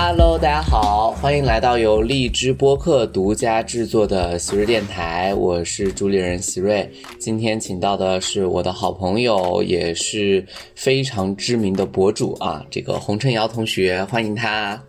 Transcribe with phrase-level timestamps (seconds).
[0.00, 6.88] Hello，大家好，欢迎来到由荔枝播客独家制作的喜瑞电台，我是主理人喜瑞。
[7.18, 14.80] 今天请到的是我的好朋友，也是非常知名的博主啊，这个洪晨瑶同学，欢迎他。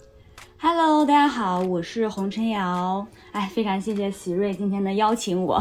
[0.59, 3.03] Hello，大家好，我是洪晨瑶。
[3.31, 5.59] 哎，非常谢谢喜瑞今天的邀请我。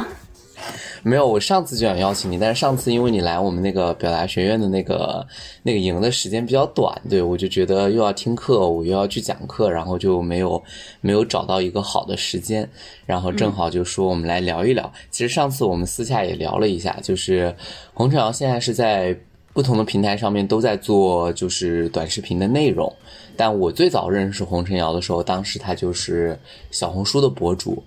[1.02, 5.26] 没有，我上次就想邀请你，但是上次因为你来我们那个表达学院的那个
[5.62, 10.62] 那个营的时间比较短，对我就觉得又要听课，我又要去讲课，然后就没有
[11.00, 12.68] 没有找到一个好的时间，
[13.06, 14.92] 然后正好就说我们来聊一聊。
[15.10, 17.54] 其实上次我们私下也聊了一下，就是
[17.94, 19.16] 洪晨瑶现在是在
[19.52, 22.92] 不同的平台上面都在做就是短视频的内容，
[23.36, 26.38] 但我最早认识洪晨瑶的时候，当时他就是
[26.70, 27.82] 小红书的博主，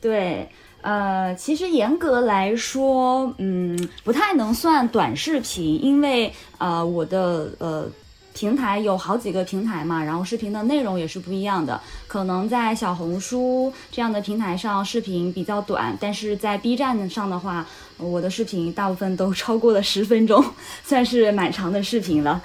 [0.00, 0.48] 对，
[0.84, 7.88] 呃，其实严格来说，嗯，不太能算短视频，因为呃，我的呃。
[8.36, 11.80] 平台有好几个平台嘛，然后视频的内容也是不一样的。
[12.08, 17.64] 可能在小红书这样的平台上，视频比较短，但是在 B 站上的话，
[17.96, 20.44] 我的视频大部分都超过了十分钟，
[20.82, 22.42] 算是蛮长的视频了。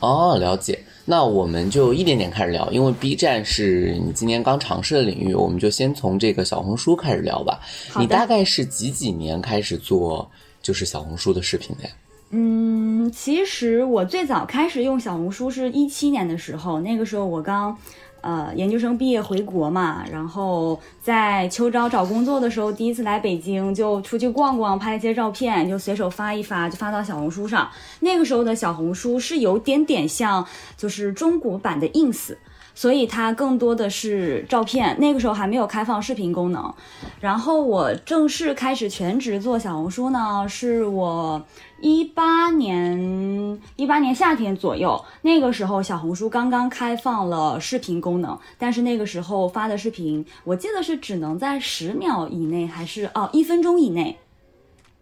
[0.00, 0.83] 哦，了解。
[1.04, 7.60] 那我们就一点点开始聊，因为 B 站是你今年刚尝试的领域，我们就先从这个小红书开始聊吧。
[7.98, 10.30] 你大概是几几年开始做
[10.62, 11.90] 就是小红书的视频的呀？
[12.30, 17.76] 嗯，其实我最早开始用小红书是一七年的时候，那个时候我刚，
[18.24, 27.68] 呃，研究生毕业回国嘛，然后在秋招找工作的时候，第一次来北京就出去逛逛，拍一些照片，就随手发一发，就发到小红书上。
[28.00, 32.34] 那个时候的小红书是有点点像，就是中国版的 ins。
[32.76, 36.74] 所以它更多的是照片，那个时候还没有开放视频功能。
[37.20, 41.40] 然后我正式开始全职做小红书呢，是我
[41.84, 54.16] 一八年一八年夏天左右，那个时候小红书刚刚开放了视频功能，但是那个时候发的视频，我记得是只能在十秒以内，还是哦一分钟以内。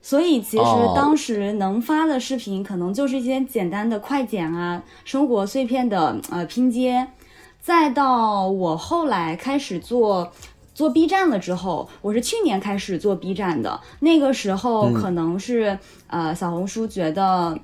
[0.01, 0.65] 所以其实
[0.97, 7.07] 当时能发的视频，可能就是一些简单的快剪啊、生活碎片的呃拼接。
[7.61, 10.33] 再到我后来开始做
[10.75, 13.81] 做 B 站了之后，我是去年开始做 B 站的。
[14.01, 17.59] 那个时候可能是、呃小红书觉得。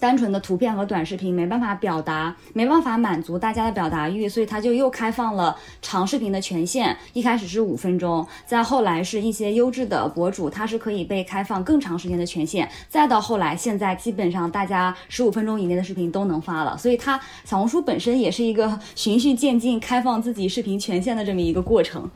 [0.00, 6.96] 单纯的图片和短视频没办法表达，没办法满足大家的表达欲，所以它就又开放了长视频的权限。
[7.14, 12.70] 一开始是五分钟，再后来是一些优质的博主，它是可以被开放更长时间的权限。
[12.88, 22.08] 再到后来，现在基本上大家十五分钟以内的视频都能发了，所以它小红书本身也是一个循序渐进开放自己视频权限的这么一个过程。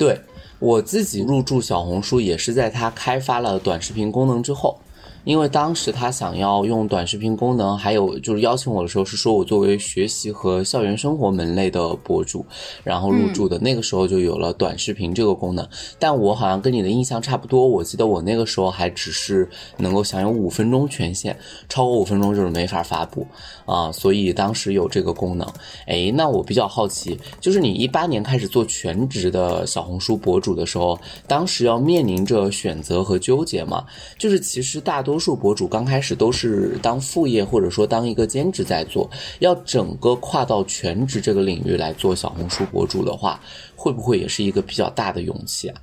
[0.00, 0.18] 对
[0.58, 4.80] 我自己入驻小红书也是在它开发了短视频功能之后。
[5.24, 12.44] 因为当时他想要用短视频功能，还有就是邀请我的时候是说我作为学习和校园生活门类的博主，
[12.82, 15.66] 然后入驻的、那个时候就有了短视频这个功能。
[15.98, 21.36] 但我好像跟你的印象差不多，我记得我那个时候还只是能够享有五分钟权限，
[21.68, 23.26] 超过五分钟就是没法发布
[23.66, 25.46] 啊、所以当时有这个功能。
[25.86, 30.98] 哎，那我比较好奇，就是你一八年开始做全职的小红书博主的时候，
[31.28, 33.84] 当时要面临着选择和纠结嘛？
[34.18, 39.10] 就是其实大多多数博主刚开始都是当副业或者说当一个兼职在做，
[39.40, 43.40] 要整个跨到全职这个领域来做小红书博主的话，
[43.74, 45.74] 会不会也是一个比较大的勇气啊？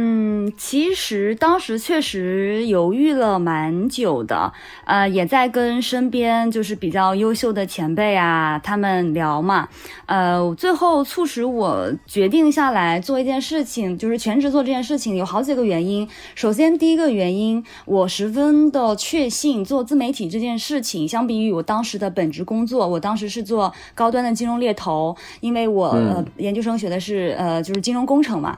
[0.00, 4.52] 嗯，其实当时确实犹豫了蛮久的，
[4.84, 9.68] 呃，也在跟身边就是比较优秀的前辈啊，他们聊嘛，
[10.06, 16.08] 呃，最后促使我决定下来做一件事情，就是全职做这件事情，有好几个原因。
[16.36, 28.56] 首先，第一个原因，我十分的确信做自媒体这件事情，相比于我当时的本职工作，我当时是做高端的金融猎头，因为我、呃研究生学的是呃就是金融工程嘛。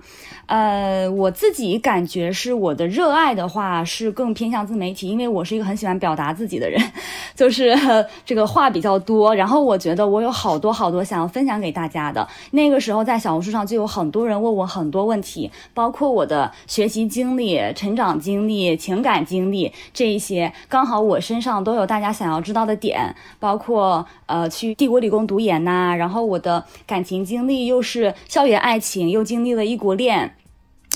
[0.51, 6.83] 呃，我自己感觉是我的热爱的话是更偏向自媒体，因为我是一个很喜欢表达自己的人，
[7.37, 7.73] 就是、
[8.27, 9.33] 这个话比较多。
[9.33, 12.27] 然后我觉得我有好多好多想要分享给大家的。
[12.51, 30.35] 那个时候在小红书上就有很多人问我很多问题，包括我的学习经历、成长经历、情感经历这一些，刚好我身上都有大家想要知道的点，包括呃去帝国理工读研呐、然后我的感情经历又是校园爱情，又经历了异国恋。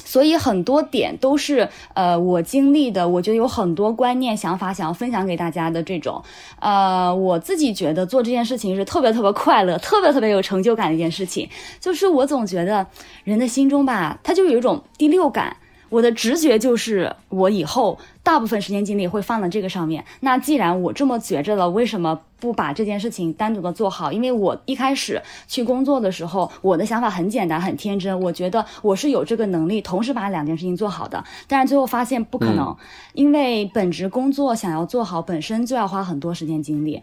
[0.05, 6.23] 所以很多点都是呃我经历的，我觉得有很多观念想法想要分享给大家的这种，
[6.61, 11.49] 呃，我自己觉得做这件事情是特别特别快乐、特别特别有成就感的一件事情。
[11.81, 12.87] 就是我总觉得
[13.25, 15.57] 人的心中吧，他就有一种第六感。
[15.95, 20.05] 我的直觉就是我以后大部分时间精力会放在这个上面。
[20.21, 24.11] 那既然我这么觉着了，为什么不把这件事情单独的做好？
[24.11, 31.23] 因为我一开始去工作的时候，我的想法很简单、很天真，我觉得我是有这个能力同时把两件事情做好的。
[31.47, 32.77] 但是最后发现不可能，
[33.13, 37.01] 因为本职工作想要做好，本身就要花很多时间精力。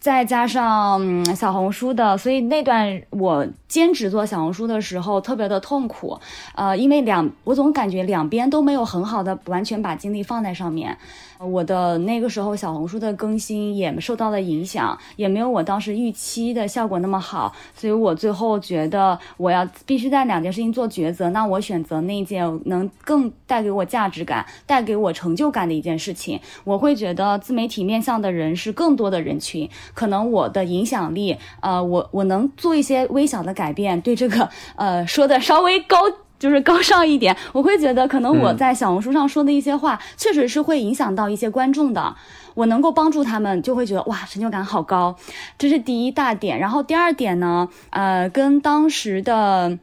[0.00, 6.18] 再加上小红书的，所以那段我兼职做小红书的时候特别的痛苦，
[6.54, 10.96] 呃，因为两我总感觉两边都没有很好的完全把精力放在上面。
[11.40, 26.40] 我的那个时候小红书的更新也受到了影响，也没有我当时预期的效果那么好，所以我最后觉得我要必须在两件事情做抉择，那我选择那件能更带给我价值感、带给我成就感的一件事情。
[26.64, 35.96] 我会觉得自媒体面向的人是更多的人群，可能我的影响力，呃，我我能做一些微小的改变，对这个 呃说的稍微高。
[36.38, 42.14] 就是高尚一点， 我会觉得可能我在小红书上说的一些话，确实是会影响到一些观众的。
[42.54, 45.16] 我能够帮助他们，就会觉得哇，成就感好高，
[45.58, 46.56] 这是第一大点。
[46.60, 49.76] 然后第二点呢，呃，跟当时的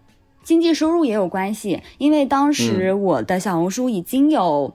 [0.43, 4.73] 经济收入也有关系，因为当时我的小红书已经有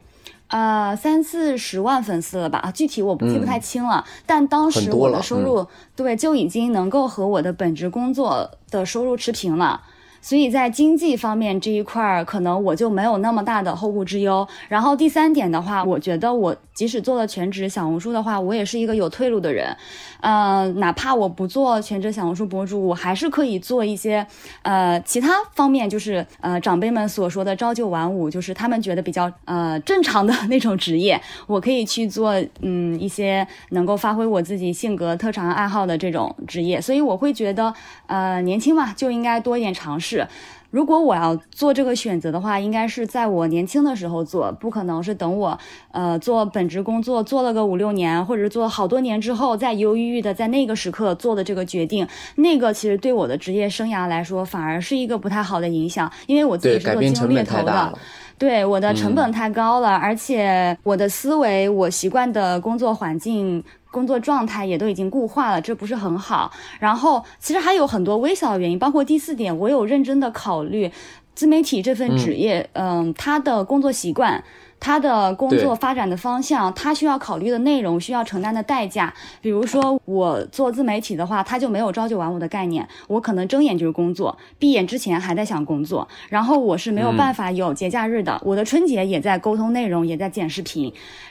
[0.50, 4.04] 呃三四十万粉丝了吧，具体我记不太清了。
[4.26, 5.66] 但当时我的收入
[5.96, 9.80] 对就已经能够和我的本职工作的收入持平了。
[10.22, 14.46] 所以在经济方面这一块儿，可能我就没有那么大的后顾之忧。
[14.68, 19.76] 然后第三点的话，我觉得我即使做了全职小红书的话，我也是一个有退路的人。
[20.22, 24.26] 嗯，哪怕我不做全职小红书博主，我还是可以做一些
[24.62, 32.32] 呃其他方面，就是呃长辈们所说的朝九晚五，就是他们觉得比较呃正常的 那种职业，我可以去做
[32.62, 36.80] 嗯一些能够发挥我自己性格特长爱好的这种职业。
[36.80, 37.74] 所以我会觉得
[38.06, 40.26] 呃年轻嘛，就应该多一点尝试。
[40.70, 45.58] 如果我要做这个选择的话，应该是在我年轻的时候做，不可能是等我
[45.92, 52.06] 呃做本职工作做了个五六年，或者做好多年之后再犹犹豫豫的在那个时刻做的这个决定。
[52.36, 57.98] 那个其实对我的职业生涯来说，反而是一个不太好的影响，因为我自己是做金融猎头的，
[58.40, 63.62] 对我的成本太高了，而且我的思维、我习惯的工作环境。
[63.92, 66.48] 工作状态也都已经固化了，这不是很好。
[66.78, 70.88] 然后其实还有很多微小的原因，包括第四点，我有认真的考虑
[71.34, 74.44] 自媒体这份职业，嗯，他的工作习惯。
[74.80, 79.12] 他的工作发展的方向，他需要考虑的内容，需要承担的代价。
[79.42, 86.08] 比如说，我做自媒体的话，他就没有朝九晚五的概念，我可能睁眼就是工作，闭眼之前还在想工作。
[86.30, 90.90] 然后我是没有办法有节假日的，我的春节也在沟通内容，也在剪视频。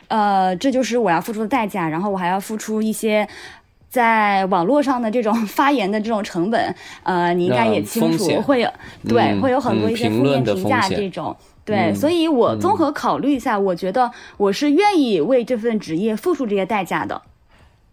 [0.09, 1.89] 呃，这就是我要付出的代价。
[1.89, 3.27] 然后我还要付出一些
[3.89, 6.75] 在网络上的这种发言的这种成本。
[7.01, 8.69] 呃，你应该也清楚，会有
[9.07, 11.35] 对，会有很多一些负面评价这种。
[11.69, 17.21] 对，所以我综合考虑一下，我觉得我是愿意为这份职业付出这些代价的，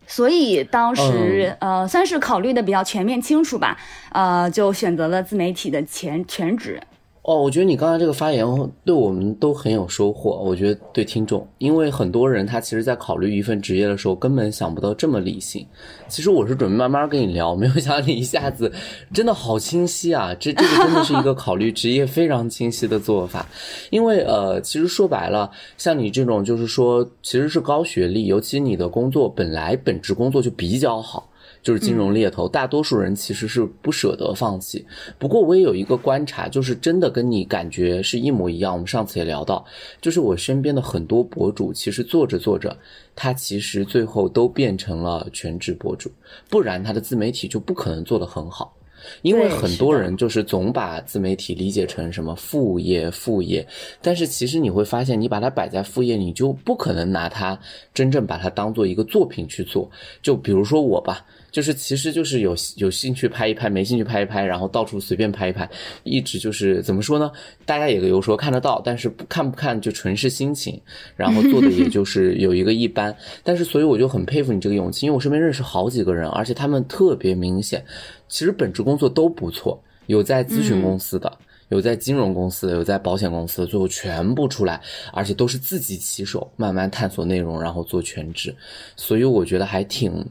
[0.06, 3.76] 所以当时呃算是考虑的比较全面清楚吧，
[4.12, 6.80] 呃就选择了自媒体的全全职。
[7.26, 8.46] 哦，我觉得你刚才这个发言
[8.84, 10.40] 对我们都很有收获。
[10.44, 15.66] 我觉得对听众，因为很多人他其实，在考虑一份职业的时候，根本想不到这么理性。
[16.06, 18.70] 其实我是准备慢慢跟你聊，没有想到你一下子
[19.12, 20.32] 真的好清晰啊！
[20.38, 23.44] 这这个真的是一个考虑职业非常清晰的做法。
[23.90, 31.28] 因为呃，其实说白了，像你这种就是说，其实是高学历，尤其你的工作本来本职工作就比较好。
[31.66, 34.86] 就是金融猎头，大多数人其实是不舍得放弃。
[35.18, 38.72] 不过我也有一个观察，就是真的跟你感觉是一模一样。
[38.72, 39.66] 我们上次也聊到，
[40.00, 42.78] 就是我身边的很多博主，其实做着做着，
[43.16, 46.08] 他其实最后都变成了全职博主，
[46.48, 48.75] 不然他的自媒体就不可能做得很好。
[49.22, 53.66] 因为很多人就是总把自媒体理解成什么副业，副业，
[54.00, 57.58] 但是其实你会发现，你把它摆在副业，你就不可能拿它
[57.94, 59.90] 真正把它当做一个作品去做。
[60.22, 61.24] 就比如说我吧。
[61.52, 65.66] 就是，其实就是有有兴趣拍一拍，没兴趣拍一拍，然后到处随便拍一拍，
[66.02, 67.32] 一直就是怎么说呢？
[67.64, 70.78] 大家也有时候看得到，但是不看不看就纯是心情，
[71.16, 73.16] 然后做的也就 是有一个一般。
[73.42, 77.82] 但是所以我就很佩服你这个勇气，因为我身边认识好几个人，而且他们特别明显，
[78.28, 84.80] 其实本职工作都不错，有在咨询公司的，有在金融公司的，有在保险公司的，最后全部出来，
[85.12, 88.54] 而且都是自己起手，慢慢探索内容，然后做全职。
[88.96, 90.26] 所以我觉得还挺。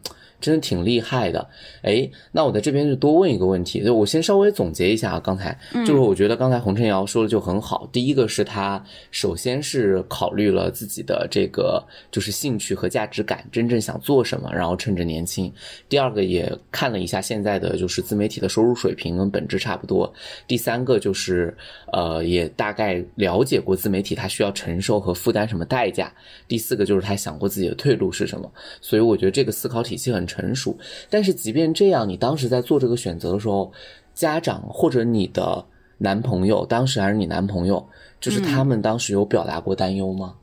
[0.46, 1.50] 真的挺厉害的。
[1.82, 7.90] 哎，那我在这边就多问一个问题，就我先稍微总结一下啊，刚才就是我觉得刚才洪晨瑶说的就很好。
[7.92, 15.52] 第一个是他首先是考虑了自己的这个就是兴趣和价值感，真正想做什么，然后趁着年轻。
[15.88, 20.12] 第二个也看了一下现在的就是自媒体的收入水平跟本质差不多。
[20.48, 21.56] 第三个就是
[21.94, 26.12] 呃也大概了解过自媒体它需要承受和负担什么代价。
[26.48, 28.52] 第四个就是他想过自己的退路是什么。
[28.82, 30.76] 所以我觉得这个思考体系很成熟。
[31.10, 33.72] 但是即便这样，你当时在做这个选择的时候，
[34.14, 35.64] 家长或者你的
[36.00, 37.88] 男朋友，当时还是你男朋友，
[38.20, 40.34] 就是他们当时有表达过担忧吗？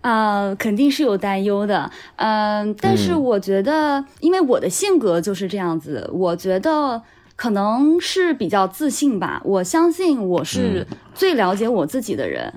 [0.00, 1.90] 啊，肯定是有担忧的。
[2.16, 7.02] 嗯，但是我觉得，因为我的性格就是这样子，我觉得
[7.36, 9.40] 可能是比较自信吧。
[9.44, 12.52] 我相信我是最了解我自己的人。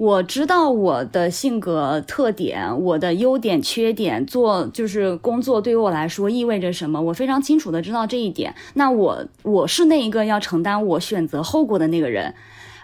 [0.00, 8.54] 我知道我的性格特点，我的优点、缺点，做就是工作对于我来说意味着什么，我非常清楚的知道这一点。
[8.72, 12.34] 那我我是那一个要承担我选择后果的那个人。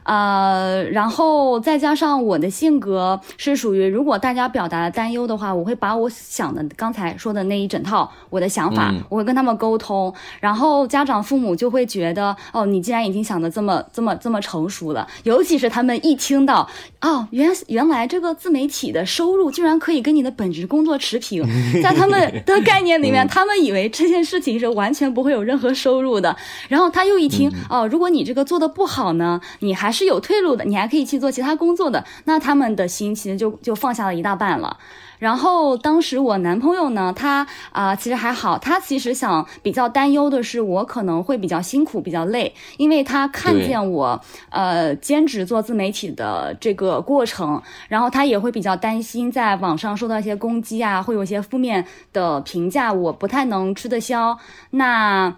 [0.07, 16.69] 呃，然后再加上我的性格是属于，如果大家表达担忧的话，我会把我想的刚才说的那一整套我的想法，我会跟他们沟通，然后家长父母就会觉得，哦，你既然已经想的这么这么这么成熟了，尤其是他们一听到，
[17.01, 21.45] 哦，原原来这个自媒体的收入居然可以跟你的本职工作持平，
[21.83, 26.37] 在他们的概念里面，他们以为这件事情是完全不会有任何收入的，
[26.69, 34.77] 然后他又一听，哦，如果你这个做的不好呢，你还是有退路的，你还可以去做其他工作的，那他们的心其实就就放下了一大半了。
[35.19, 54.39] 然后当时我男朋友呢，他啊其实还好，他其实想比较担忧的是我可能会比较辛苦、比较累，因为他看见我呃兼职做自媒体的这个过程，然后他也会比较担心在网上受到一些攻击啊，会有一些负面的评价，我不太能吃得消。
[54.73, 55.35] 那。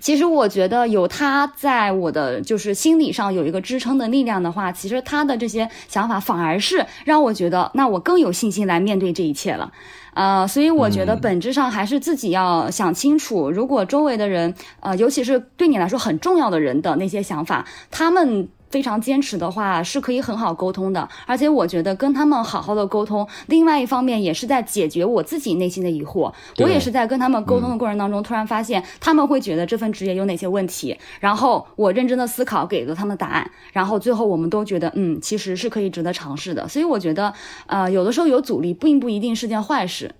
[0.00, 9.72] 其实我觉得有他在我的就是心理上有一个支撑的力量的话，其实他的这些想法反而是让我觉得，那我更有信心来面对这一切了。
[10.14, 18.48] 呃，所以我觉得本质上还是自己要想清楚，如果周围的人，呃，尤其是对你来说很重要的人的那些想法，他们。
[18.70, 21.08] 非常坚持的话，是可以很好沟通的。
[21.26, 26.32] 而且我觉得跟他们好好的沟通，另外一方面也是在解决我自己内心的疑惑。
[26.58, 36.68] 我也是在跟他们沟通的过程当中，突然发现他们会觉得这份职业有哪些问题，然后我认真的思考，给了他们答案，然后最后我们都觉得，嗯，其实是可以值得尝试的。
[36.68, 37.32] 所以我觉得，
[37.66, 40.14] 呃，有的时候有阻力，并不一定是件坏事。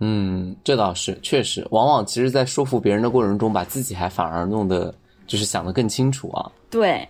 [0.00, 4.92] 嗯，这倒是确实，往往其实，在说服别人的过程中，把自己还反而弄得
[5.26, 6.50] 就是想得更清楚啊。
[6.70, 7.06] 对。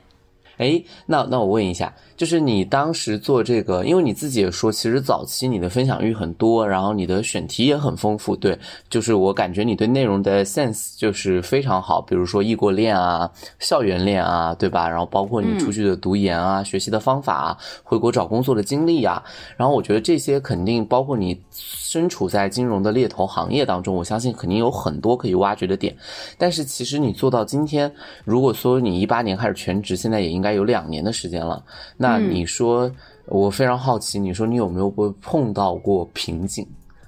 [0.58, 8.56] 哎，那那我问一下，就是你当时做这个，因为你自己也说，其实早期你的分享欲很多，然后你的选题也很丰富，对，
[8.88, 14.88] 就是我感觉你对内容的 sense 就是非常好，比如说异国恋啊、校园恋啊，对吧？
[14.88, 19.20] 然后包括你出去的读研啊、学习的方法啊、回国找工作的经历啊，
[19.56, 25.96] 然后我觉得这些肯定包括你身处在金融的猎头行业当中，我相信肯定有很多可以挖掘的点。
[26.38, 27.92] 但是其实你做到今天，
[28.24, 31.64] 如果说你一八年开始全职，现在也应应该有两年的时间了，
[31.96, 32.92] 那你说，
[33.24, 36.64] 我非常好奇，你说你有没有过碰到过瓶颈，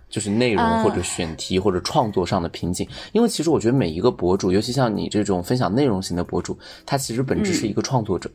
[0.09, 2.89] 就是内容或者选题或者创作上的瓶颈？
[3.13, 8.31] 因为其实我觉得每一个博主，尤其像你这种分享内容型的博主，他其实本质是一个创作者。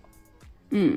[0.69, 0.95] 嗯，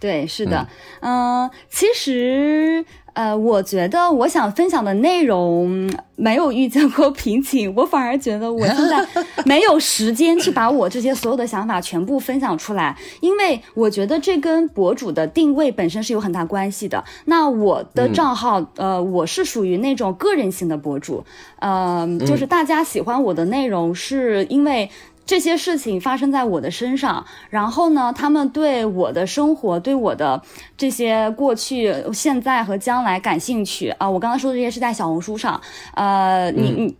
[0.00, 0.68] 对，是的，
[1.00, 2.84] 嗯，其实。
[3.18, 9.04] 呃，我觉得我想分享的内容没有遇见过瓶颈，我反而觉得我现在
[9.44, 17.02] 没有时间去把我这些所有的想法全部分享出来，因为我觉得这跟博主的定位本身是有很大关系的。
[17.24, 21.24] 那我的账号，呃，我是属于那种个人型的博主，
[21.58, 24.88] 呃，就是大家喜欢我的内容是因为。
[25.28, 30.40] 这些事情发生在我的身上，然后呢，他们对我的生活、对我的
[30.74, 34.08] 这些过去、现在和将来感兴趣啊。
[34.08, 35.60] 我刚刚说的这些是在小红书上，
[35.92, 36.96] 呃，你你。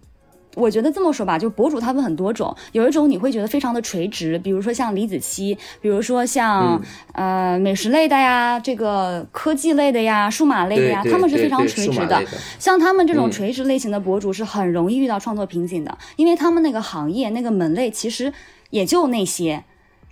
[0.59, 12.23] 我觉得这么说吧，就博主他们很多种，有一种你会觉得非常的垂直，比如说像李子柒，比如说像呃美食类的呀，这个科技类的呀，数码类的呀，他们是非常垂直的。
[12.59, 18.33] 像他们这种垂直类型的博主是很容易遇到创作瓶颈的，因为他们那个行业那个门类其实
[18.71, 19.65] 也就那些。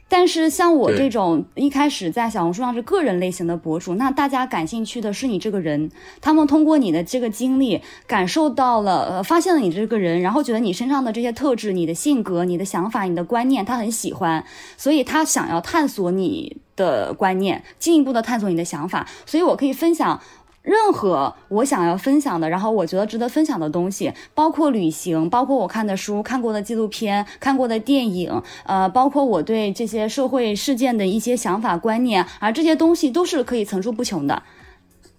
[0.09, 14.45] 但是像我这种一开始在小红书上是个人类型的博主，那大家感兴趣的是你这个人，他们通过你的这个经历感受到了，呃，发现了你这个人，然后觉得你身上的这些特质、你的性格、你的想法、你的观念，他很喜欢，
[14.77, 20.21] 所以他想要探索你的观念，进一步的探索你的想法，所以我可以分享。
[20.67, 34.43] 任何我想要分享的，然后我觉得值得分享的东西，包括旅行，包括我看的书、看过的纪录片、看过的电影，呃，包括我对这些社会事件的一些想法观念，而这些东西都是可以层出不穷的，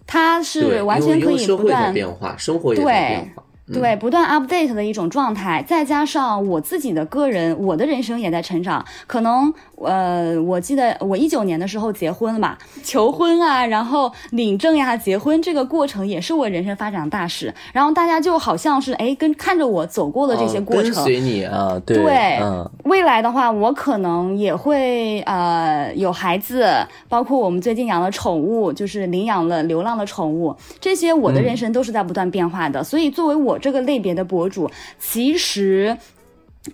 [0.05, 3.43] 它是完全可以不断变化，生活也在变化。
[3.73, 8.85] 对，不断 update 的一种状态，再加上我自己的个人，我的人生也在成长。
[9.05, 17.53] 可能，呃，我记得我一九年的时候结婚了嘛，求婚啊，然后领证呀，结婚这个过程也是我人生发展的大事。
[17.73, 22.69] 然后大家就好像是哎，跟看着我走过了这些过程，跟随你啊，对，嗯。
[22.85, 26.65] 未来的话，我可能也会呃有孩子，
[27.09, 32.81] 包括我们最近养了宠物，就是领养了流浪的宠物，这些我的人生都是在不断变化的。
[32.81, 33.56] 所以作为我。
[33.59, 35.97] 这个类别的博主，其实，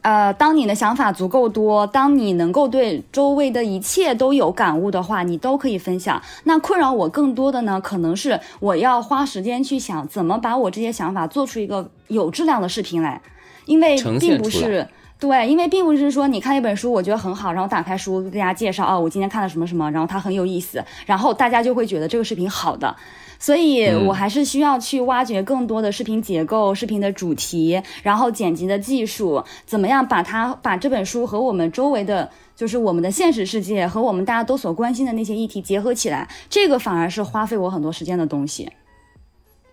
[0.02, 6.22] 呃，当你的想法足够多，当你能够对周围的一切都有感悟的话，你都可以分享。
[6.46, 13.22] 那困扰我更多的呢，可能是我要花时间去想怎么把我这些想法做出一个有质量的视频来，
[13.66, 14.88] 因为并不是
[15.20, 22.94] 对，因为并不是说你看一本书，我觉得很好，然后打开书给大家介绍哦，我今天看了什么什么，然后它很有意思，然后大家就会觉得这个视频好的。
[23.44, 38.72] 所以，我还是需要去挖掘更多的视频结构、视频的主题，然后剪辑的技术，怎么样把它把这本书和我们周围的，就是我们的现实世界和我们大家都所关心的那些议题结合起来，这个反而是花费我很多时间的东西。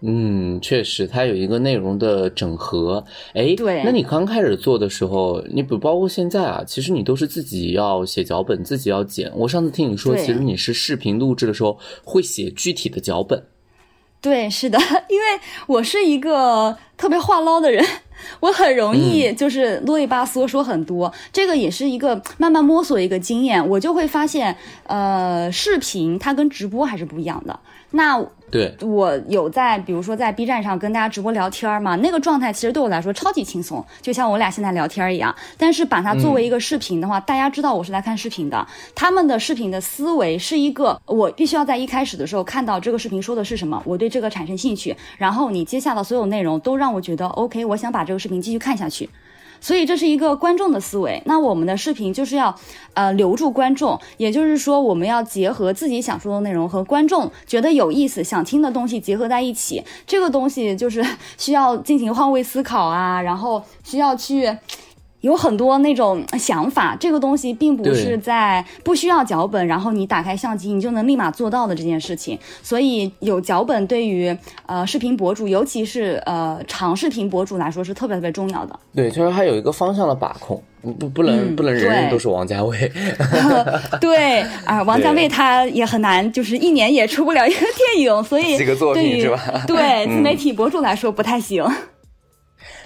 [0.02, 3.04] 嗯，确实，它有一个内容的整合。
[3.34, 9.30] 哎，对，那你刚开始做的时候，你不包括现在啊，其实你都是自己要写脚本，自己要剪。
[9.36, 13.40] 我上次听你说，其实你是视频录制的时候会写具体的脚本。
[14.20, 15.26] 对，是的， 因为
[15.66, 17.84] 我是一个特别话唠的人，
[18.40, 24.54] 我很容易就是啰里吧嗦说很多，这个也是一个慢慢摸索一个经验，我就会发现，
[24.86, 27.58] 呃，视频它跟直播还是不一样的。
[27.92, 35.34] 那对我有在，比如说在 B 站上跟大家直播聊天嘛，那个状态其实对我来说超级轻松，就像我俩现在聊天一样。
[35.56, 49.08] 但是把它作为一个视频的话，大家知道我是来看视频的，他们的视频的思维是一个，我必须要在一开始的时候看到这个视频说的是什么，我对这个产生兴趣，然后你接下的所有内容都让我觉得 OK，我想把这个视频继续看下去。
[49.60, 52.54] 所以这是一个观众的思维，那我们的视频就是要，
[52.94, 61.04] 呃，留住观众，也就是说，我们要结合自己想说的内容和观众觉得有意思、想听的东西结合在一起，这个东西就是
[61.36, 64.56] 需要进行换位思考啊，然后需要去。
[65.20, 72.38] 有很多那种想法，这个东西并不是在不需要脚本，然后你打开相机你就能立马做到的这件事情。
[72.62, 78.78] 所以有脚本对于呃视频博主，尤其是呃长视频博主来说是特别特别重要的。
[78.94, 80.62] 对，就是还有一个方向的把控，
[80.98, 82.90] 不不能不能人人都是王家卫。
[84.00, 89.64] 对啊，王家卫他也很难，就是一年也出不了一个电影，所以 几个作品是吧？
[89.66, 91.64] 对自媒体博主来说不太行。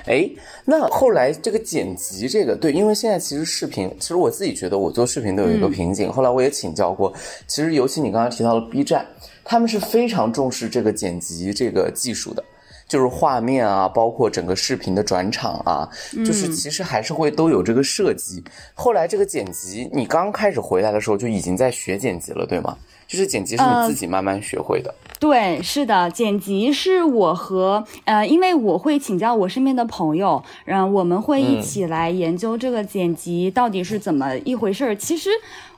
[0.06, 0.28] 哎，
[0.64, 6.12] 那后来这个剪辑，这个对，因为现在其实视频，其实我自己觉得我做视频都有一个瓶颈。
[6.12, 7.12] 后来我也请教过，
[7.46, 9.06] 其实尤其你刚刚提到了 B 站，
[9.42, 12.44] 他们是非常重视这个剪辑这个技术的，
[12.86, 15.88] 就是画面啊，包括整个视频的转场啊，
[16.24, 18.44] 就是其实还是会都有这个设计。
[18.74, 22.76] 后来这个剪辑，你刚开始回来的时候就已经在学剪辑了，对吗？
[23.14, 24.92] 就是剪辑是你自己慢慢学会的。
[25.20, 34.94] 对，是的，剪辑是我和呃，因为我会请教我身边的朋友，然后我们会一起来研究这个剪辑到底是怎么一回事儿。
[34.96, 35.30] 其实。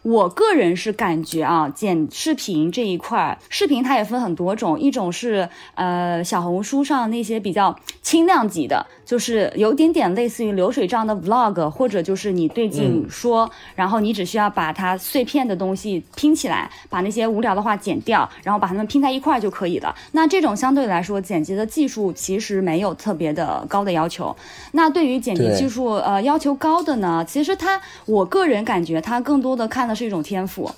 [0.07, 19.93] 我个人是感觉啊，剪视频这一块儿，视频它也分很多种，一种是呃小红书上那些比较轻量级的，就是有点点类似于流水账的 vlog，或者就是你对镜说，然后你只需要把它碎片的东西拼起来，把那些无聊的话剪掉，然后把它们拼在一块儿就可以了。
[20.13, 24.37] 那这种相对来说剪辑的技术其实没有特别的高的要求。
[24.71, 29.96] 那对于剪辑技术呃要求高的呢，其实它我个人感觉它更多的看的。
[29.97, 30.71] 是一种天赋，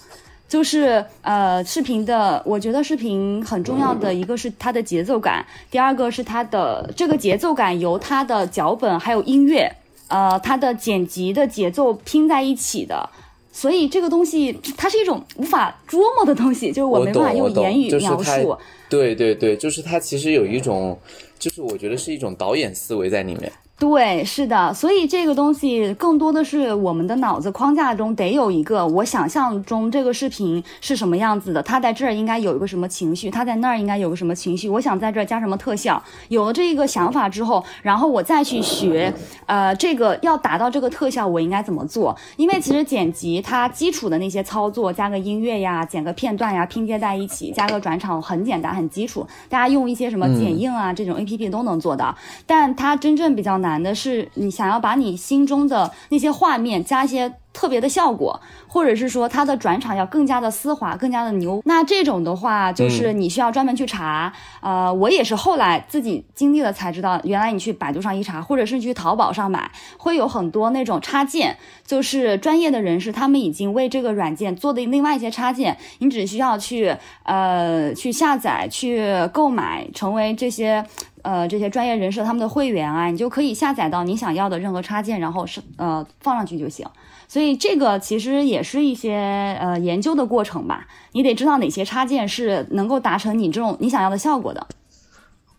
[0.48, 9.70] 就是呃，视频的，我觉得视频很重要的一个是它的节奏感，第二个是它的这个节奏感由它的脚本还有音乐，
[10.06, 13.10] 呃，它的剪辑的节奏拼在一起的，
[13.52, 18.56] 所以这个东西它是一种无法捉摸的东西，就是我没办法用言语描述。
[18.88, 20.98] 对对对，就是它其实有一种，
[21.38, 23.52] 就是我觉得是一种导演思维在里面。
[23.78, 36.02] 对，是的，所以这个东西更多的是我们的脑子框架中得有一个我想象中这个视频是什么样子的，它在这儿应该有一个什么情绪，它在那儿应该有个什么情绪，我想在这儿加什么特效。
[36.26, 39.14] 有了这个想法之后，然后我再去学，
[39.46, 42.16] 呃，这个要达到这个特效，我应该怎么做？
[42.36, 52.12] 因为其实剪辑它基础的那些操作，加个音乐呀，剪个片段呀，拼接在一起，加个转场，很简单，很基础，大家用一些什么剪映啊这种 A P P 都能做到。
[52.44, 53.67] 但它真正比较难。
[53.68, 61.60] 难的是，你想要把你心中的那些画面加一些特别的效果，或者是说它的转场要更加的丝滑、更加的牛。
[61.64, 64.32] 那这种的话，就是你需要专门去查。
[64.60, 80.84] 呃，我也是后来自己经历了才知道，原来你去百度上一查，或者是去淘宝上买，会有很多那种插件，就是专业的人士他们已经为这个软件做的另外一些插件，你只需要去呃去下载、去购买，成为这些。
[81.22, 86.86] 呃，这些专业人士他们的会员啊，你就可以下载到你想要的任何插件，然后是呃放上去就行。
[87.26, 89.16] 所以这个其实也是一些
[89.60, 90.86] 呃研究的过程吧。
[91.12, 94.66] 你得知道哪些插件是能够达成你这种你想要的效果的。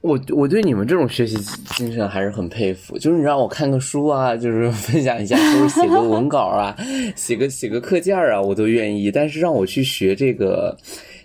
[0.01, 1.35] 我我对你们这种学习
[1.75, 2.97] 精神还是很佩服。
[2.97, 6.73] 就是你让我看个书啊，就是分享一下，或者写个 文稿啊，
[7.17, 9.11] 写个写个课件啊，我都愿意。
[9.11, 10.77] 但是让我去学这个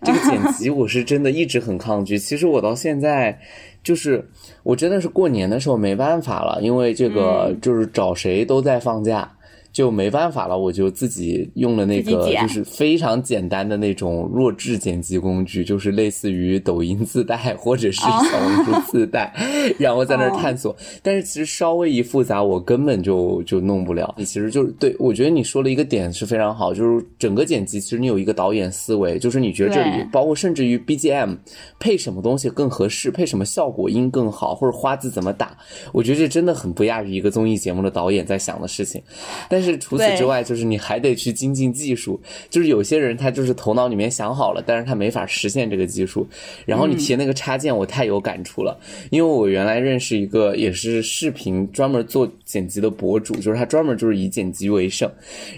[0.05, 2.19] 这个剪辑，我是真的一直很抗拒。
[2.19, 3.39] 其实我到现在。
[3.85, 4.27] 就是
[4.63, 9.31] 我真的是过年的时候没办法了，因为这个就是找谁都在放假。
[9.75, 19.35] 就没办法了，我就自己用了那个，就是非常简单的那种弱智剪辑工具，就是类似于抖音自带或者是小红书自带，
[19.77, 20.75] 然后在那儿探索。
[21.03, 24.15] 但是其实稍微一复杂，我根本就就弄不了。
[24.17, 31.37] 你其实就是对我觉得你说了一个点是非常好，就是整个剪辑其实你有一个导演思维，就是你觉得这里包括甚至于 BGM
[31.81, 35.59] 配什么东西更合适，配什么效果音更好，或者花字怎么打，
[35.91, 39.03] 我觉得这真的很不亚于一个综艺节目的导演在想的事情。
[39.49, 39.64] 但是。
[39.65, 42.21] 是除此之外，就是你还得去精进技术。
[42.51, 46.27] 就是有些人他就是头脑里面想好了，但是他没法实现这个技术。
[46.67, 48.79] 然后你提那个插件，我太有感触了，
[49.11, 55.11] 因为我原来认识一个也是视频专门做剪辑的博主，就是他专门就是以剪辑为生。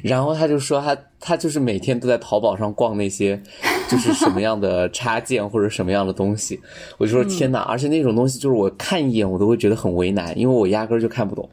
[0.03, 3.41] 然后他就说他他就是每天都在淘宝上逛那些
[3.89, 6.61] 就是什么样的插件或者什么样的东西。
[6.99, 7.61] 我就说天哪！
[7.61, 11.49] 而且那种东西就是我看一眼我都会觉得很为难，因为我压根儿就看不懂。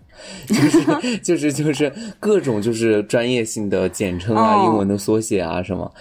[0.47, 5.91] 就是就是就是各种就是专业性的简称啊，英文的缩写啊什么，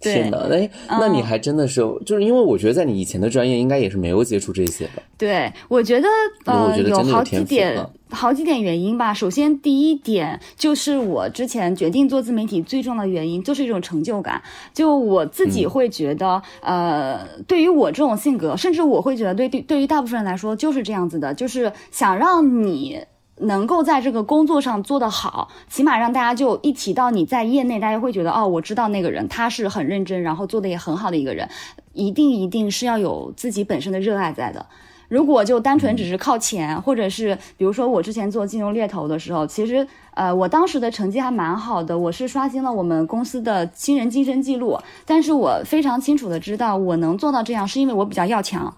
[0.00, 5.02] 天呐，哎，那你还真的是，就是因为我觉得在你以前的专业应该也是没有接触这些的。
[5.18, 6.08] 对，我觉得
[6.46, 9.12] 呃有好几点好几点原因吧。
[9.12, 22.98] 首先第一点就是我之前决定做自媒体最重要的原因就是一种成就感，就我自己会觉得，呃，对于我这种性格，甚至我会觉得对对对于大部分人来说就是这样子的，就是想让你。
[23.40, 31.48] 能够在这个工作上做得好，起码让大家就一提到你在业内，大家会觉得哦，我知道那个人他是很认真，然后做的也很好的一个人，
[31.92, 34.64] 一定一定是要有自己本身的热爱在的。
[35.08, 48.72] 如果就单纯只是靠钱，或者是比如说我之前做金融猎头的时候，其实呃我当时的成绩还蛮好的，我是刷新了我们公司的新人晋升记录，但是我非常清楚的知道我能做到这样，是因为我比较要强。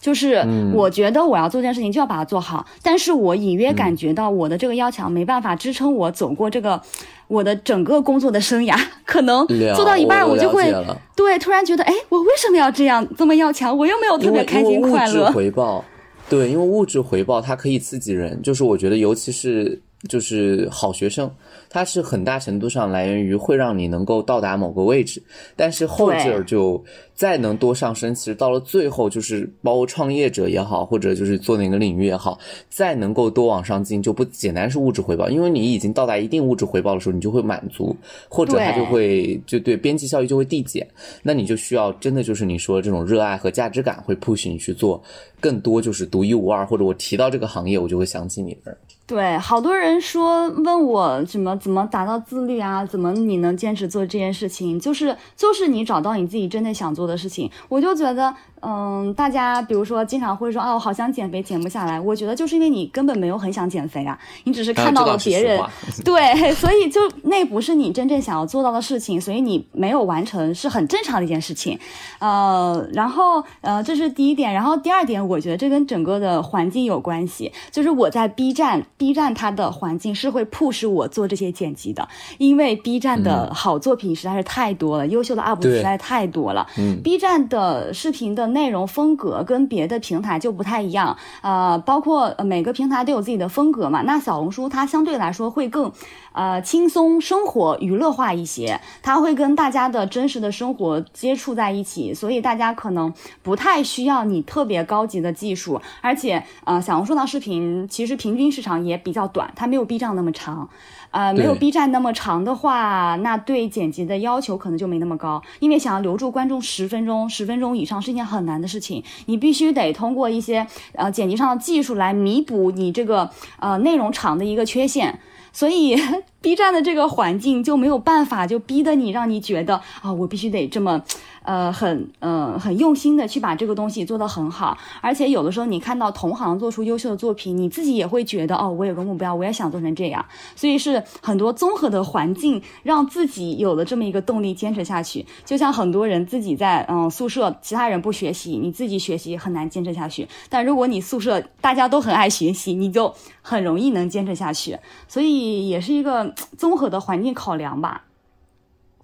[0.00, 6.80] 就是我觉得我要做这件事情就要把它做好，但是我隐约感觉到我的这个要强没办法支撑我走过这个
[7.26, 10.72] 我的整个工作的生涯， 可能做到一半我就会
[11.16, 13.76] 对突然觉得哎，我为什么要这样这么要强？
[13.76, 15.30] 我又没有特别开心快乐。
[15.32, 15.84] 回报，
[16.30, 21.30] 对，因为物质回报它可以刺激人，就是我觉得尤其是就是好学生。
[21.70, 25.22] 它是很大程度上来源于会让你能够到达某个位置，
[25.54, 26.82] 但是后劲儿就
[27.18, 28.14] 再能多上升。
[28.14, 37.96] 其实到了最后，就是包括创业者也好，或者就是做哪个领域也好，再能够多往上进，就不简单是物质回报，因为你已经到达一定物质回报的时候，你就会满足，
[38.28, 40.86] 或者它就会就对边际效益就会递减。
[41.24, 45.02] 那你就需要真的就是你说这种热爱和价值感会 push 你去做
[45.40, 48.76] 更多，就是独一无二，或者我提到这个行业，我就会想起你们。
[49.06, 52.84] 对，好多人说问我怎么怎么达到自律啊？
[52.84, 54.78] 怎么你能坚持做这件事情？
[54.78, 57.50] 就是就是你找到你自己真的想做的事情。
[57.68, 58.32] 我就觉得。
[58.60, 62.00] 嗯，大家比如说经常会说啊，我好想减肥，减不下来。
[62.00, 65.62] 我觉得就是因为你根本没有很想减肥啊，你只是看到了别人，
[66.04, 71.78] 对，所以就那不是你真正想要做到的事情，所以你没有完成是很正常的一件事情。
[72.18, 77.52] 呃，然后呃，这是第一点，然后第二点，我觉得这跟整个的环境有关系。
[77.70, 86.66] 就是我在 B 站，B 站它的环境是会 push 我做这些剪辑的，因为 B 站的好作品实在是太多了，优秀的 UP 主实在太多了。
[87.02, 94.02] ，B 站的视频的内容风格跟别的平台就不太一样，呃，包括每个平台都有自己的风格嘛。
[94.02, 95.92] 那小红书它相对来说会更。
[96.34, 110.68] 呃，轻松生活、娱乐化一些，它会跟大家的真实的生活接触在一起，所以大家可能不太需要你特别高级的技术，而且，呃，小红书的视频其实平均时长也比较短，它没有 B 站那么长，
[111.10, 125.18] 呃，没有 B 站那么长的话，那对剪辑的要求可能就没那么高，因为想要留住观众十分钟、十分钟以上是一件很难的事情，你必须得通过一些呃剪辑上的技术来弥补你这个呃内容长的一个缺陷。
[125.50, 125.96] 所以，
[126.40, 131.02] B 站的这个环境就没有办法，就逼得你，让你觉得啊，我必须得这么。
[131.48, 140.22] 呃，很呃很用心的去把这个东西做得很好，而且有的时候你看到同行做出优秀的作品，你自己也会觉得哦，我有个目标，我也想做成这样。
[140.54, 145.24] 所以是很多综合的环境让自己有了这么一个动力坚持下去。
[145.46, 150.28] 就像很多人自己在嗯宿舍，其他人不学习，你自己学习很难坚持下去。
[150.50, 154.78] 但如果你宿舍大家都很爱学习，你就很容易能坚持下去。
[155.08, 158.02] 所以也是一个综合的环境考量吧。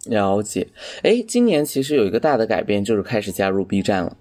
[0.06, 0.68] 了解，
[1.02, 4.16] 哎，今年其实有一个大的改变，就是开始加入 B 站了。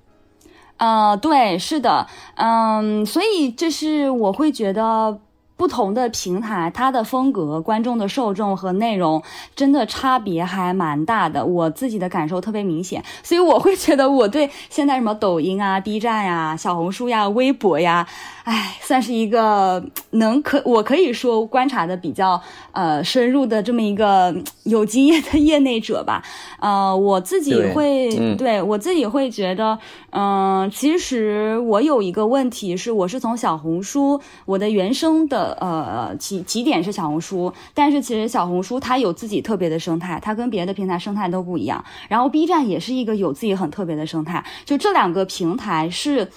[0.78, 5.19] 呃，对，是的，嗯，所以这是我会觉得
[5.56, 9.22] 不同的平台，它的风格、观众的受众和内容
[9.56, 18.08] 真的差别还蛮大的，我自己的感受特别明显，所以我会觉得我对现在什么抖音啊、B 站呀、小红书呀、微博呀。
[18.43, 22.41] 哎，算是一个能可我可以说观察的比较
[22.73, 26.21] 呃深入的这么一个有经验的业内者吧。
[26.60, 29.79] 呃，我自己会对我自己会觉得，
[30.12, 41.84] 嗯，其实我有一个问题是，我是从小红书，我的原生的呃起起点是小红书，但是其实小红书它有自己特别的生态，它跟别的平台生态都不一样。
[42.10, 46.27] 然后 B 站也是一个有自己很特别的生态，就这两个平台是。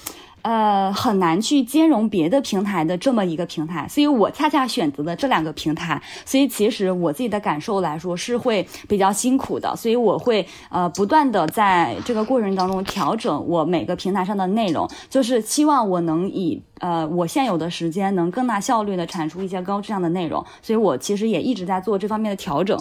[0.47, 6.01] 呃，很难去兼容别的平台的这么一个平台，所以我恰恰选择了这两个平台。
[6.25, 20.47] 所以其实我自己的感受来说是会比较辛苦的，所以我会呃不断的在这个过程当中调整我每个平台上的内容，就是希望我能以呃我现有的时间能更大效率的产出一些高质量的内容。
[20.63, 22.81] 所以我其实也一直在做这方面的调整。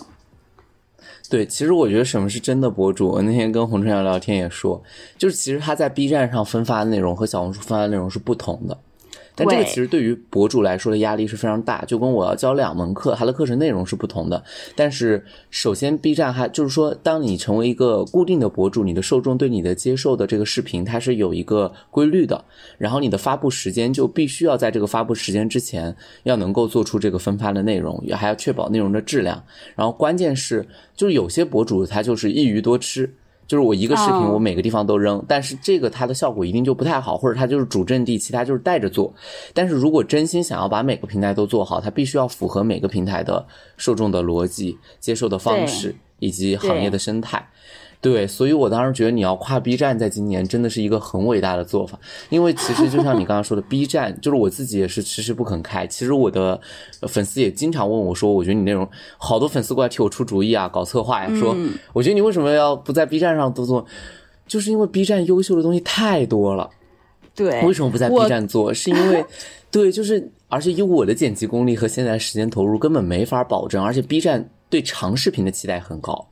[1.30, 3.10] 对，其实我觉得什么是真的博主？
[3.10, 4.82] 我那天跟洪春阳聊天也说，
[5.18, 8.78] 就是其实他在 B 站上分发的内容和小红书分发的内容是不同的。
[9.36, 14.42] 但这个其实对于博主来说的压力是非常大，就跟我要教两门课，它的课程内容是不同的。
[14.76, 22.44] 但是首先，B 站还就是说，当你成为一个固定的博主，你的受众对你的接受的这个视频，它是有一个规律的。
[22.78, 29.44] 然后你的发布时间就必须要在这个发布时间之前，要能够做出这个分发的内容，也还要确保内容的质量。
[29.76, 33.14] 然后关键是，就是有些博主他就是一鱼多吃。
[33.48, 39.14] 就是我一个视频，我每个地方都扔，但是这个它的效果一定就不太好，或者它就是主阵地，其他就是带着做。
[39.54, 43.46] 但是如果真心想要把每个平台都做好，它必须要符合每个平台的
[43.78, 47.48] 受众的逻辑、接受的方式以及行业的生态。
[48.02, 52.00] 对，所以我当时觉得你要跨 B 站，在今年真的是一个很伟大的做法。
[52.30, 55.88] 因为其实就像你刚刚说的， B 站就是我自己也是迟迟不肯开。
[55.88, 56.60] 其实我的
[57.08, 61.58] 粉丝也经常问我说：“我觉得你内容好多粉丝过来替我出主意啊，搞策划呀，说
[61.94, 63.84] 我觉得你为什么要不在 B 站上多做？
[64.46, 66.70] 就是因为 B 站优秀的东西太多了。
[67.34, 68.72] 对，为什么不在 B 站做？
[68.72, 69.26] 是因为
[69.72, 73.84] 对，就是而且以我的剪辑功力和现在时间投入，根本没法保证。
[73.84, 76.28] 而且 B 站对长视频的期待很高。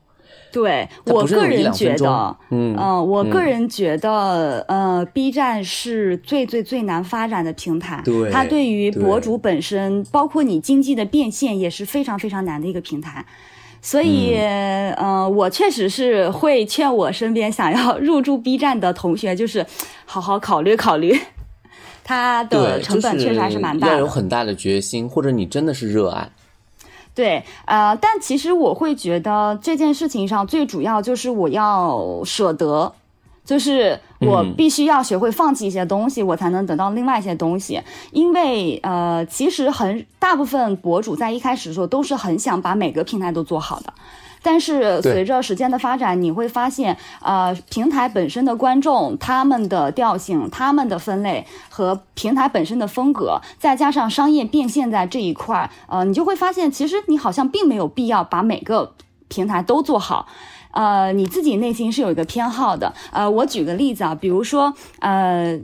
[0.52, 2.76] 对我个人觉得，嗯，
[3.08, 8.02] 我个人觉得，呃，B 站是最最最难发展的平台。
[8.04, 13.26] 对，它对于博主本身，包括你经济的变现，也是非常非常难的一个平台。
[13.82, 14.36] 所以，
[14.98, 19.66] 嗯，我确实是会劝我身边想要入驻 B 站的同学，就是
[20.06, 21.18] 好好考虑考虑，
[22.04, 26.30] 它的成本确实还是蛮大的，要有很大的决心，或者你真的是热爱。
[27.16, 32.92] 对，呃，但其实我会觉得这件事情上最主要就是我要舍得，
[33.46, 37.80] 就是我必须要学会放弃一些东西，我才能得到另外一些东西。
[38.12, 43.94] 因为呃，其实很大部分博主在一开始的时候都是很想把每个平台都做好的。
[44.44, 58.94] 但是随着时间的发展，你会发现，呃，平台本身的观众、他们的调性、他们的分类和平台本身的风格，再加上商业变现在这一块儿，呃，你就会发现，其实你好像并没有必要把每个
[59.30, 60.28] 平台都做好，
[60.72, 62.94] 呃，你自己内心是有一个偏好的。
[63.12, 65.60] 呃，我举个例子啊，比如说，呃。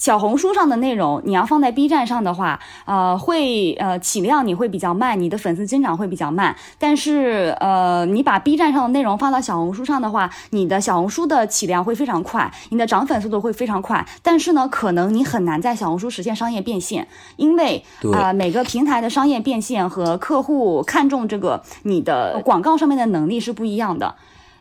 [0.00, 6.56] 小红书上的内容，你要放在 B 站上的话，呃，会呃起量你会比较慢，你的粉丝增长会比较慢。
[6.78, 14.06] 但是呃，你把 B 站上的内容放到小红书上的话，你的小红书的起量会非常快，你的涨粉速度会非常快。
[14.22, 17.84] 但是呢，可能你很难在小红书实现商业变现，因为
[18.14, 24.14] 啊，每个平台的商业变现和客户看重这个你的广告上面的能力是不一样的。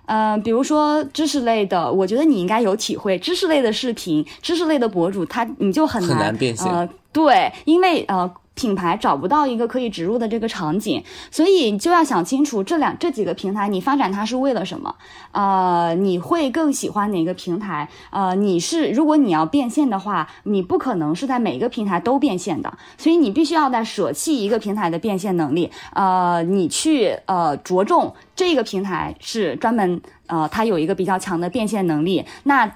[0.10, 3.18] 呃，比如说知识类的，我觉得你应该有体会。
[3.20, 6.68] 知识类的视频，知识类的博主，他你就很难变现。
[6.68, 8.30] 呃，对，因为呃。
[8.60, 14.94] 品牌找不到一个可以植入的这个场景，所以就要想清楚这两这几个平台你发展它是为了什么？
[15.32, 17.88] 呃，你会更喜欢哪个平台？
[18.10, 32.70] 呃，你是如果你要变现的话，你不可能是在每个平台都变现的，所以你必须要在舍弃一个平台的变现能力，呃，你去呃着重这个平台是专门呃它有一个比较强的变现能力，那。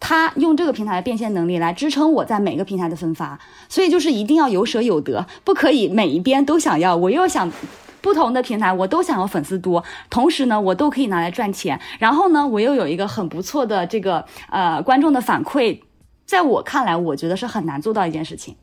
[0.00, 6.96] 他用这个平台的变现能力来支撑我在每个平台的分发，所以就是一定要有舍有得，不可以每一边都想要。
[6.96, 7.52] 我又想
[8.00, 11.78] 不同的平台，我都想要粉丝多，同时呢，我都可以拿来赚钱。
[11.98, 15.78] 然后呢，我又有一个很不错的这个呃观众的反馈，
[16.24, 18.56] 在我看来，我觉得是很难做到一件事情。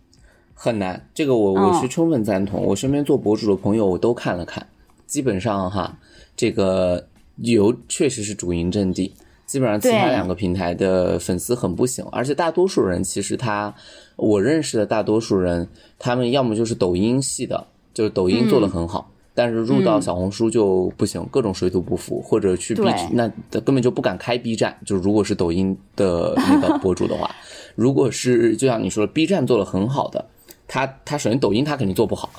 [0.55, 2.63] 很难，这个我我是充分赞同。
[2.63, 4.65] 我身边做博主的朋友，我都看了看，
[5.05, 5.95] 基本上哈，
[6.35, 9.13] 这个有确实是主营阵地。
[9.47, 13.73] 基本上其他两个平台的粉丝很不行，而且大多数人其实他，
[14.17, 23.27] 我认识的大多数人，他们要么就是抖音系的，就是抖音做的很好，但是入到小红书就不行，各种水土不服，或者去 B 那
[23.61, 27.33] 根本就不敢开 B 站，就如果是抖音的那个博主的话，
[27.73, 30.25] 如果是就像你说的 B 站做的很好的。
[30.67, 32.29] 他他首先抖音他肯定做不好，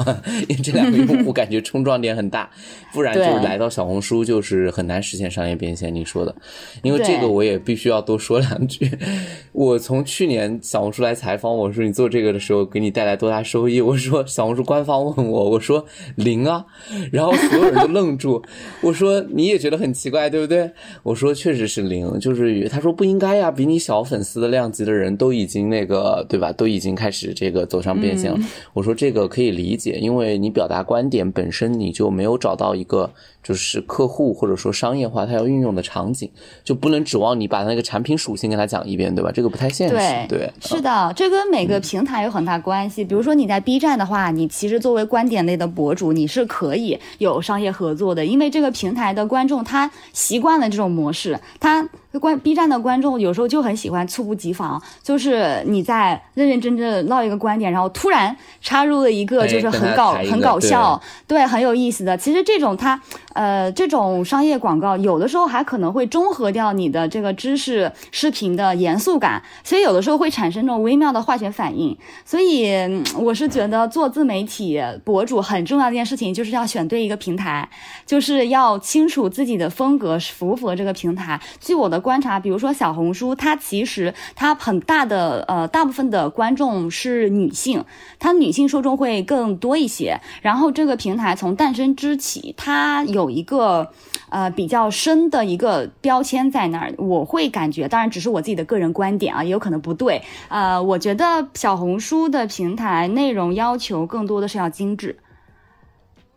[0.49, 2.51] 因为这两个用户 感觉冲撞点很大，
[2.93, 5.95] 不然就是来到小红书就是很难实现商业变现。
[5.95, 6.35] 你说的，
[6.83, 8.91] 因为这个我也必须要多说两句。
[9.53, 13.81] 我从去年小红书来采访我说你做这个的时候给你带来多大收益？
[13.81, 15.83] 我说小红书官方问我，我说
[16.17, 16.62] 零啊，
[17.11, 18.43] 然后所有人都愣住。
[18.83, 20.71] 我说你也觉得很奇怪对不对？
[21.03, 26.53] 我说确实是零，就是他说不应该呀，比你小粉丝的量级的人都已经那个对吧？
[26.53, 28.17] 都已经开始这个走上变。
[28.18, 28.37] 行，
[28.74, 33.11] 我说这个可以理解，因为你表达观点本身你就没有找到一个
[33.42, 36.31] 就是客户或者说商业化他要运用的场景，
[36.62, 39.31] 就不能指望你把那个产品属性跟他讲一遍，对吧？
[39.33, 39.94] 这个不太现实。
[40.29, 43.05] 对，是的，这跟每个平台有很大关系。
[43.05, 51.88] 比如说你在 B 站的话，你其实作为观点类的博主，你是可以有商业合作的，因为这个平台的观众他习惯了这种模式，他。
[52.18, 62.16] 观 B 站的观众有时候就很喜欢猝不及防，就是你在认认真真唠一个观点，然后突然插入了一个就是很搞很搞笑，对，很有意思的。
[62.16, 63.01] 其实这种它。
[63.35, 71.97] 呃，这种商业广告有的时候还可能会中和掉你的这个知识视频的严肃感，所以有的时候会产生这种微妙的化学反应。
[72.25, 72.69] 所以
[73.17, 77.69] 我是觉得做自媒体博主很重要的一件事情，就是要选对一个平台，
[78.07, 81.41] 就是要清楚自己的风格符不符合这个平台。
[81.61, 87.85] 据我的观察，比如说小红书，它其实它很大的呃大部分的观众是女性，
[88.19, 90.19] 它女性受众会更多一些。
[90.43, 93.90] 然后这个平台从诞生之起，它有有一个
[94.31, 100.22] 呃比较深的一个标签在那儿，我会感觉，当然只是我自己的个人观点啊，也有可能不对。
[100.48, 105.16] 呃，我觉得小红书的平台内容要求更多的是要精致，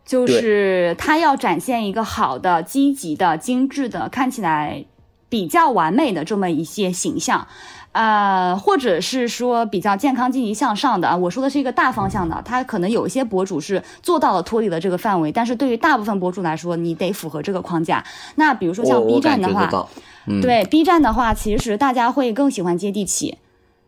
[0.04, 4.84] 就是它要展现一个好的、积极的、精致的，看起来
[5.28, 7.46] 比较完美的这么一些形象。
[7.92, 18.02] 呃，或者是说比较健康、积极向上的啊，我说的是一个大方向的，他可能有一些博主是做到了脱离了这个范围，但是对于大部分博主来说，你得符合这个框架。
[18.36, 19.86] 那比如说像 B 站的话，
[20.40, 23.38] 对 B 站的话，其实大家会更喜欢接地气。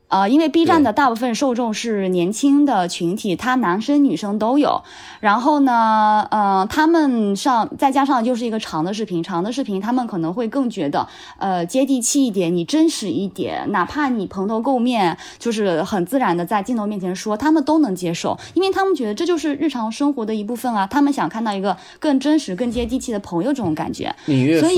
[0.08, 4.82] 呃，因为 B 站的大部分受众是年轻的群体，他男生女生都有。
[5.20, 20.86] 然后呢，呃，他们上再加上又是一个长的视频，长的视频他们可能会更觉得，呃，接地气一点，你真实一点，哪怕你蓬头垢面，就是很自然的在镜头面前说，他们都能接受，因为他们觉得这就是日常生活的一部分啊。
[20.86, 24.14] 他们想看到一个更真实、更接地气的朋友这种感觉。
[24.26, 24.68] 你越说，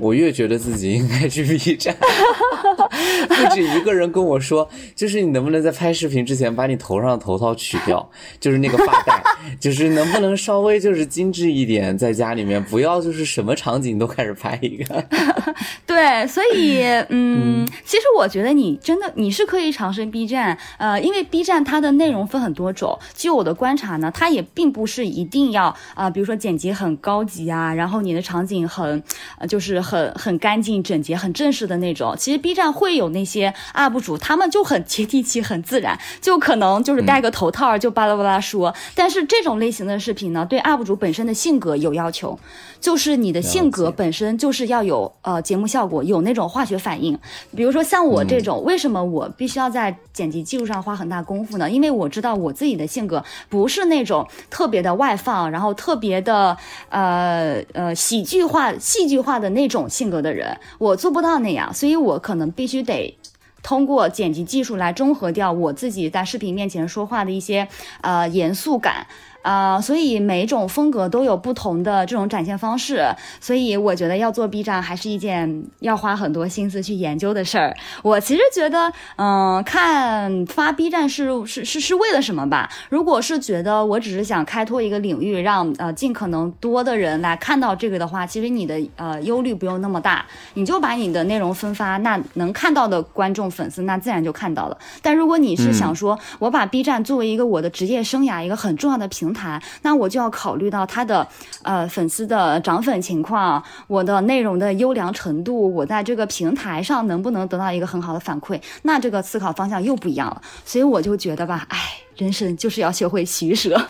[0.00, 1.96] 我越觉得自己应该去 B 站。
[3.26, 4.68] 不止一个人跟我说。
[4.94, 8.08] 就是你能不能在拍视频之前把你头上的头套取掉，
[8.40, 9.22] 就是那个发带，
[9.60, 15.04] 就是能不能稍微就是精致一点，在家里面不要就是什么场景都开始拍一个。
[15.86, 22.98] 对，所以嗯，其实我觉得你真的你是可以尝试 B 站，呃，因为 B 站它的内容分很多种。
[23.14, 29.02] 据我的观察呢，它也并不是一定要啊，比如说剪辑很高级啊，然后你的场景很
[29.38, 32.14] 呃就是很很干净整洁、很正式的那种。
[32.18, 38.74] 其实 B 站会有那些 UP 主，他们就很接地气、很自然，就可能就是戴个头套就巴拉巴拉说。
[38.94, 42.38] 但是这种类型的视频呢，对 UP 主本身的性格有要求，
[42.80, 47.18] 就是你的性格本身就是要有呃节目效果，有那种化学反应。
[47.54, 51.70] 比如说像我这种，为什么我必须要在剪辑技术上花很大功夫呢？
[51.70, 56.56] 因为我知道我自己的性格不是那种特别的外放，然后特别的
[56.88, 63.16] 呃呃喜剧化、戏剧化的那种性格的人，我做不到那样，所以我可能必须得。
[63.64, 67.66] 通过剪辑技术来中和掉我自己在视频面前说话的一些
[68.02, 69.06] 呃严肃感。
[69.44, 73.04] 啊，所以每种风格都有不同的这种展现方式，
[73.40, 77.76] 所以我觉得要做 B 站还是一件要花很多心思去研究的事儿。
[78.02, 82.70] 我其实觉得，嗯，看发 B 站是是是是为了什么吧？
[82.88, 90.24] 如果是觉得我只是想开拓一个领域，让呃尽可能多的人来看到这个的话，其实你的呃忧虑不用那么大，
[90.54, 94.78] 你就把你的内容分发，那能看到的观众粉丝那自然就看到了。
[95.02, 99.33] 但如果你是想说我把 B 站作为一个我的职业生涯一个很重要的平，台，
[99.82, 101.26] 那我就要考虑到他的
[101.62, 110.40] 呃粉丝的涨粉情况，我的内容的优良程度，我在这个平台上能不能得到一个很好的反馈，那这个思考方向又不一样了。
[110.64, 111.78] 所以我就觉得吧，哎，
[112.16, 113.80] 人生就是要学会取舍。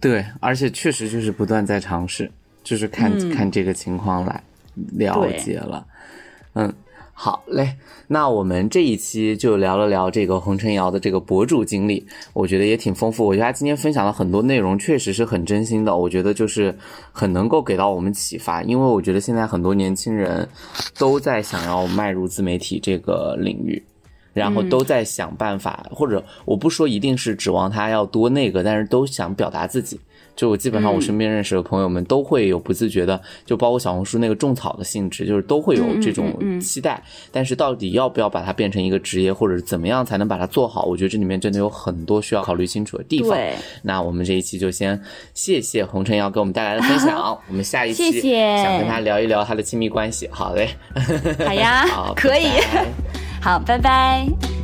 [0.00, 2.30] 对，而且确实就是不断在尝试，
[2.62, 4.42] 就是看看这个情况来
[4.96, 5.86] 了解了，
[6.54, 6.72] 嗯。
[7.14, 7.76] 好嘞，
[8.08, 13.24] 那我们这一期就聊了聊这个洪晨瑶的这个博主经历，我觉得也挺丰富。
[13.24, 15.96] 我觉得他今天分享了很多内容，确实是很真心的。
[15.96, 16.76] 我觉得就是
[17.12, 20.48] 很能够给到我们启发，因为我觉得现在很多年轻人
[20.98, 23.80] 都在想要迈入自媒体这个领域，
[24.32, 30.00] 然后都在想办法，或者我不说一定是指望他要多那个，但是都想表达自己。
[30.34, 37.02] 就我基本上我身边认识的朋友们都会有不自觉的，就包括小红书那个种草的性质，就是都会有这种期待。
[37.30, 40.84] 但是到底要不要把它变成一个职业，或者是怎么样才能把它做好？
[40.84, 43.38] 我觉得这里面真的有很多需要考虑清楚的地方。
[43.82, 45.00] 那我们这一期就先
[45.34, 47.38] 谢谢红尘要给我们带来的分享。
[47.48, 50.28] 我们下一期想跟他聊一聊他的亲密关系。
[50.30, 50.68] 好嘞，
[51.44, 52.46] 好呀， 好可以。
[53.42, 54.61] 好，拜拜。